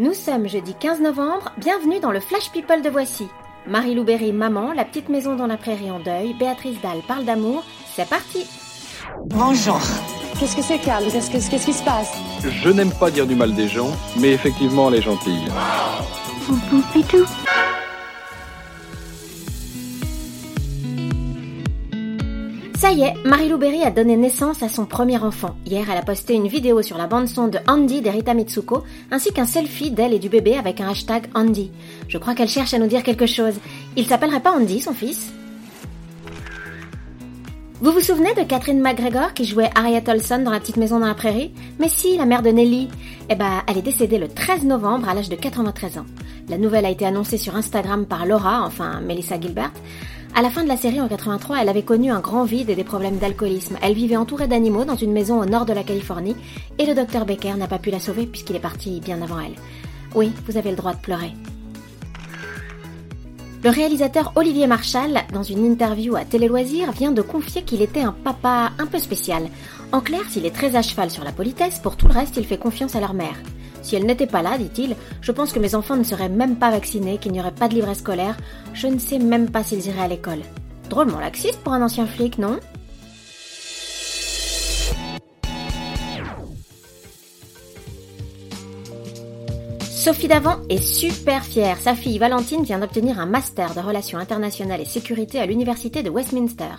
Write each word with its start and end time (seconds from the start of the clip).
Nous 0.00 0.14
sommes 0.14 0.48
jeudi 0.48 0.72
15 0.74 1.00
novembre, 1.00 1.52
bienvenue 1.58 2.00
dans 2.00 2.10
le 2.10 2.20
Flash 2.20 2.50
People 2.52 2.80
de 2.82 2.88
Voici. 2.88 3.26
Marie-Lou 3.66 4.02
Berry, 4.02 4.32
maman, 4.32 4.72
la 4.72 4.84
petite 4.86 5.10
maison 5.10 5.36
dans 5.36 5.46
la 5.46 5.58
prairie 5.58 5.90
en 5.90 6.00
deuil, 6.00 6.32
Béatrice 6.38 6.80
Dalle 6.82 7.02
parle 7.06 7.24
d'amour, 7.26 7.62
c'est 7.94 8.08
parti 8.08 8.46
Bonjour. 9.26 9.78
Qu'est-ce 10.38 10.56
que 10.56 10.62
c'est, 10.62 10.78
Carl 10.78 11.04
Qu'est-ce 11.04 11.30
que- 11.30 11.50
qu'est-ce 11.50 11.66
qui 11.66 11.72
se 11.74 11.82
passe? 11.84 12.12
Je 12.42 12.70
n'aime 12.70 12.92
pas 12.92 13.10
dire 13.10 13.26
du 13.26 13.34
mal 13.34 13.52
des 13.54 13.68
gens, 13.68 13.90
mais 14.18 14.30
effectivement, 14.32 14.88
elle 14.88 14.96
est 15.00 15.02
gentille. 15.02 15.44
Ça 22.80 22.92
y 22.92 23.02
est, 23.02 23.12
Marie-Lou 23.26 23.58
Berry 23.58 23.82
a 23.82 23.90
donné 23.90 24.16
naissance 24.16 24.62
à 24.62 24.70
son 24.70 24.86
premier 24.86 25.18
enfant. 25.18 25.54
Hier, 25.66 25.84
elle 25.90 25.98
a 25.98 26.02
posté 26.02 26.32
une 26.32 26.48
vidéo 26.48 26.80
sur 26.80 26.96
la 26.96 27.06
bande-son 27.06 27.48
de 27.48 27.58
Andy 27.68 28.00
d'Erita 28.00 28.32
Mitsuko, 28.32 28.84
ainsi 29.10 29.34
qu'un 29.34 29.44
selfie 29.44 29.90
d'elle 29.90 30.14
et 30.14 30.18
du 30.18 30.30
bébé 30.30 30.56
avec 30.56 30.80
un 30.80 30.88
hashtag 30.88 31.26
Andy. 31.34 31.70
Je 32.08 32.16
crois 32.16 32.34
qu'elle 32.34 32.48
cherche 32.48 32.72
à 32.72 32.78
nous 32.78 32.86
dire 32.86 33.02
quelque 33.02 33.26
chose. 33.26 33.52
Il 33.98 34.06
s'appellerait 34.06 34.40
pas 34.40 34.56
Andy, 34.56 34.80
son 34.80 34.94
fils? 34.94 35.30
Vous 37.82 37.92
vous 37.92 38.00
souvenez 38.00 38.32
de 38.32 38.44
Catherine 38.44 38.80
McGregor 38.80 39.34
qui 39.34 39.44
jouait 39.44 39.68
Harriet 39.74 40.08
Olson 40.08 40.38
dans 40.42 40.50
La 40.50 40.60
Petite 40.60 40.78
Maison 40.78 41.00
dans 41.00 41.06
la 41.06 41.14
Prairie? 41.14 41.52
Mais 41.78 41.90
si, 41.90 42.16
la 42.16 42.24
mère 42.24 42.40
de 42.40 42.48
Nelly. 42.48 42.88
Eh 43.28 43.34
ben, 43.34 43.62
elle 43.66 43.76
est 43.76 43.82
décédée 43.82 44.16
le 44.16 44.28
13 44.28 44.64
novembre 44.64 45.06
à 45.06 45.12
l'âge 45.12 45.28
de 45.28 45.36
93 45.36 45.98
ans. 45.98 46.06
La 46.48 46.58
nouvelle 46.58 46.86
a 46.86 46.90
été 46.90 47.06
annoncée 47.06 47.38
sur 47.38 47.56
Instagram 47.56 48.06
par 48.06 48.26
Laura, 48.26 48.62
enfin 48.64 49.00
Melissa 49.00 49.40
Gilbert. 49.40 49.72
À 50.34 50.42
la 50.42 50.50
fin 50.50 50.62
de 50.62 50.68
la 50.68 50.76
série 50.76 51.00
en 51.00 51.08
83, 51.08 51.58
elle 51.60 51.68
avait 51.68 51.82
connu 51.82 52.10
un 52.10 52.20
grand 52.20 52.44
vide 52.44 52.70
et 52.70 52.76
des 52.76 52.84
problèmes 52.84 53.18
d'alcoolisme. 53.18 53.76
Elle 53.82 53.94
vivait 53.94 54.16
entourée 54.16 54.46
d'animaux 54.46 54.84
dans 54.84 54.96
une 54.96 55.12
maison 55.12 55.40
au 55.40 55.44
nord 55.44 55.66
de 55.66 55.72
la 55.72 55.82
Californie 55.82 56.36
et 56.78 56.86
le 56.86 56.94
docteur 56.94 57.26
Becker 57.26 57.54
n'a 57.54 57.66
pas 57.66 57.78
pu 57.78 57.90
la 57.90 58.00
sauver 58.00 58.26
puisqu'il 58.26 58.56
est 58.56 58.60
parti 58.60 59.00
bien 59.00 59.20
avant 59.22 59.40
elle. 59.40 59.56
Oui, 60.14 60.32
vous 60.46 60.56
avez 60.56 60.70
le 60.70 60.76
droit 60.76 60.94
de 60.94 61.00
pleurer. 61.00 61.32
Le 63.62 63.70
réalisateur 63.70 64.32
Olivier 64.36 64.66
Marchal, 64.66 65.24
dans 65.34 65.42
une 65.42 65.66
interview 65.66 66.16
à 66.16 66.24
Télé 66.24 66.48
Loisirs, 66.48 66.92
vient 66.92 67.12
de 67.12 67.20
confier 67.20 67.62
qu'il 67.62 67.82
était 67.82 68.00
un 68.00 68.12
papa 68.12 68.70
un 68.78 68.86
peu 68.86 68.98
spécial. 68.98 69.48
En 69.92 70.00
clair, 70.00 70.22
s'il 70.30 70.46
est 70.46 70.54
très 70.54 70.76
à 70.76 70.82
cheval 70.82 71.10
sur 71.10 71.24
la 71.24 71.32
politesse, 71.32 71.78
pour 71.78 71.96
tout 71.96 72.08
le 72.08 72.14
reste, 72.14 72.38
il 72.38 72.46
fait 72.46 72.56
confiance 72.56 72.96
à 72.96 73.00
leur 73.00 73.12
mère. 73.12 73.36
Si 73.82 73.96
elle 73.96 74.06
n'était 74.06 74.26
pas 74.26 74.42
là, 74.42 74.58
dit-il, 74.58 74.96
je 75.20 75.32
pense 75.32 75.52
que 75.52 75.58
mes 75.58 75.74
enfants 75.74 75.96
ne 75.96 76.04
seraient 76.04 76.28
même 76.28 76.56
pas 76.56 76.70
vaccinés, 76.70 77.18
qu'il 77.18 77.32
n'y 77.32 77.40
aurait 77.40 77.50
pas 77.50 77.68
de 77.68 77.74
livret 77.74 77.94
scolaire, 77.94 78.36
je 78.74 78.86
ne 78.86 78.98
sais 78.98 79.18
même 79.18 79.50
pas 79.50 79.64
s'ils 79.64 79.86
iraient 79.86 80.02
à 80.02 80.08
l'école. 80.08 80.40
Drôlement 80.88 81.20
laxiste 81.20 81.60
pour 81.60 81.72
un 81.72 81.82
ancien 81.82 82.06
flic, 82.06 82.38
non? 82.38 82.58
Sophie 90.00 90.28
Davant 90.28 90.56
est 90.70 90.82
super 90.82 91.44
fière. 91.44 91.76
Sa 91.78 91.94
fille 91.94 92.18
Valentine 92.18 92.64
vient 92.64 92.78
d'obtenir 92.78 93.20
un 93.20 93.26
master 93.26 93.74
de 93.74 93.80
relations 93.80 94.18
internationales 94.18 94.80
et 94.80 94.86
sécurité 94.86 95.38
à 95.38 95.44
l'université 95.44 96.02
de 96.02 96.08
Westminster. 96.08 96.70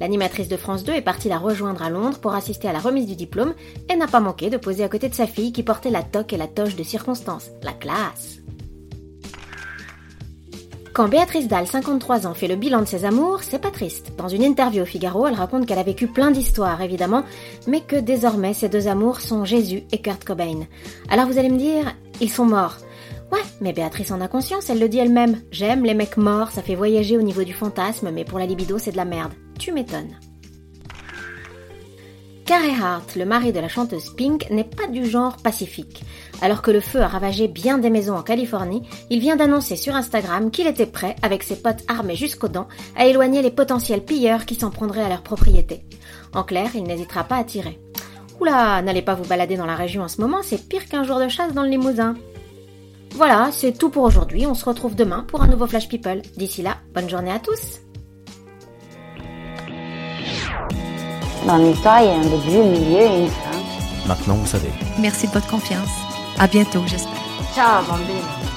L'animatrice 0.00 0.48
de 0.48 0.56
France 0.56 0.84
2 0.84 0.92
est 0.92 1.02
partie 1.02 1.28
la 1.28 1.38
rejoindre 1.38 1.82
à 1.82 1.90
Londres 1.90 2.18
pour 2.18 2.34
assister 2.34 2.68
à 2.68 2.72
la 2.72 2.78
remise 2.78 3.06
du 3.06 3.16
diplôme 3.16 3.54
et 3.90 3.96
n'a 3.96 4.06
pas 4.06 4.20
manqué 4.20 4.50
de 4.50 4.56
poser 4.56 4.84
à 4.84 4.88
côté 4.88 5.08
de 5.08 5.14
sa 5.14 5.26
fille 5.26 5.52
qui 5.52 5.62
portait 5.62 5.90
la 5.90 6.02
toque 6.02 6.32
et 6.32 6.36
la 6.36 6.48
toche 6.48 6.76
de 6.76 6.82
circonstance. 6.82 7.50
La 7.62 7.72
classe. 7.72 8.40
Quand 10.96 11.08
Béatrice 11.08 11.46
Dalle, 11.46 11.66
53 11.66 12.26
ans, 12.26 12.32
fait 12.32 12.48
le 12.48 12.56
bilan 12.56 12.80
de 12.80 12.86
ses 12.86 13.04
amours, 13.04 13.42
c'est 13.42 13.58
pas 13.58 13.70
triste. 13.70 14.12
Dans 14.16 14.28
une 14.28 14.42
interview 14.42 14.82
au 14.82 14.86
Figaro, 14.86 15.26
elle 15.26 15.34
raconte 15.34 15.66
qu'elle 15.66 15.78
a 15.78 15.82
vécu 15.82 16.06
plein 16.06 16.30
d'histoires, 16.30 16.80
évidemment, 16.80 17.22
mais 17.66 17.82
que 17.82 17.96
désormais 17.96 18.54
ses 18.54 18.70
deux 18.70 18.88
amours 18.88 19.20
sont 19.20 19.44
Jésus 19.44 19.82
et 19.92 20.00
Kurt 20.00 20.24
Cobain. 20.24 20.60
Alors 21.10 21.26
vous 21.26 21.38
allez 21.38 21.50
me 21.50 21.58
dire, 21.58 21.94
ils 22.22 22.30
sont 22.30 22.46
morts. 22.46 22.78
Ouais, 23.32 23.40
mais 23.60 23.72
Béatrice 23.72 24.12
en 24.12 24.20
a 24.20 24.28
conscience, 24.28 24.70
elle 24.70 24.78
le 24.78 24.88
dit 24.88 24.98
elle-même. 24.98 25.40
J'aime 25.50 25.84
les 25.84 25.94
mecs 25.94 26.16
morts, 26.16 26.50
ça 26.50 26.62
fait 26.62 26.76
voyager 26.76 27.16
au 27.16 27.22
niveau 27.22 27.42
du 27.42 27.52
fantasme, 27.52 28.10
mais 28.12 28.24
pour 28.24 28.38
la 28.38 28.46
libido, 28.46 28.78
c'est 28.78 28.92
de 28.92 28.96
la 28.96 29.04
merde. 29.04 29.32
Tu 29.58 29.72
m'étonnes. 29.72 30.14
Carey 32.46 32.74
Hart, 32.80 33.16
le 33.16 33.24
mari 33.24 33.52
de 33.52 33.58
la 33.58 33.66
chanteuse 33.66 34.10
Pink, 34.10 34.48
n'est 34.50 34.62
pas 34.62 34.86
du 34.86 35.04
genre 35.04 35.36
pacifique. 35.38 36.04
Alors 36.40 36.62
que 36.62 36.70
le 36.70 36.78
feu 36.78 37.00
a 37.00 37.08
ravagé 37.08 37.48
bien 37.48 37.78
des 37.78 37.90
maisons 37.90 38.14
en 38.14 38.22
Californie, 38.22 38.84
il 39.10 39.18
vient 39.18 39.34
d'annoncer 39.34 39.74
sur 39.74 39.96
Instagram 39.96 40.52
qu'il 40.52 40.68
était 40.68 40.86
prêt, 40.86 41.16
avec 41.22 41.42
ses 41.42 41.56
potes 41.56 41.82
armés 41.88 42.14
jusqu'aux 42.14 42.46
dents, 42.46 42.68
à 42.94 43.06
éloigner 43.06 43.42
les 43.42 43.50
potentiels 43.50 44.04
pilleurs 44.04 44.46
qui 44.46 44.54
s'en 44.54 44.70
prendraient 44.70 45.02
à 45.02 45.08
leur 45.08 45.22
propriété. 45.22 45.84
En 46.34 46.44
clair, 46.44 46.70
il 46.76 46.84
n'hésitera 46.84 47.24
pas 47.24 47.38
à 47.38 47.44
tirer. 47.44 47.80
Oula, 48.38 48.80
n'allez 48.80 49.02
pas 49.02 49.14
vous 49.14 49.24
balader 49.24 49.56
dans 49.56 49.66
la 49.66 49.74
région 49.74 50.02
en 50.02 50.08
ce 50.08 50.20
moment, 50.20 50.42
c'est 50.44 50.68
pire 50.68 50.88
qu'un 50.88 51.02
jour 51.02 51.18
de 51.18 51.26
chasse 51.26 51.52
dans 51.52 51.64
le 51.64 51.70
Limousin. 51.70 52.14
Voilà, 53.16 53.48
c'est 53.50 53.72
tout 53.72 53.88
pour 53.88 54.02
aujourd'hui, 54.02 54.44
on 54.44 54.52
se 54.54 54.66
retrouve 54.66 54.94
demain 54.94 55.24
pour 55.26 55.42
un 55.42 55.46
nouveau 55.46 55.66
Flash 55.66 55.88
People. 55.88 56.20
D'ici 56.36 56.60
là, 56.60 56.76
bonne 56.94 57.08
journée 57.08 57.32
à 57.32 57.38
tous 57.38 57.80
Dans 61.46 61.56
l'histoire, 61.56 62.02
il 62.02 62.08
y 62.08 62.10
a 62.10 62.14
un 62.14 62.20
début, 62.20 62.58
un 62.58 62.70
milieu 62.70 63.00
et 63.00 63.20
une 63.22 63.28
fin. 63.28 64.06
Maintenant, 64.06 64.34
vous 64.34 64.46
savez. 64.46 64.68
Merci 64.98 65.28
de 65.28 65.32
votre 65.32 65.48
confiance. 65.48 65.88
À 66.38 66.46
bientôt, 66.46 66.82
j'espère. 66.86 67.12
Ciao, 67.54 67.82
bambine. 67.86 68.55